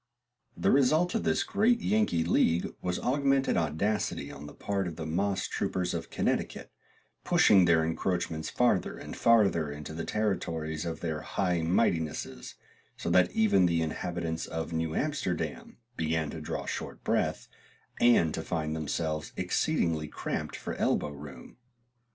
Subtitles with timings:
[0.57, 5.05] The result of this great Yankee league was augmented audacity on the part of the
[5.05, 6.71] moss troopers of Connecticut,
[7.23, 12.55] pushing their encroachments farther and farther into the territories of their High Mightinesses,
[12.97, 17.47] so that even the inhabitants of New Amsterdam began to draw short breath,
[17.99, 21.57] and to find themselves exceedingly cramped for elbow room.